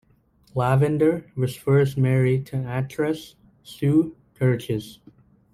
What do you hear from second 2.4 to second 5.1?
to actress Sue Kerchiss.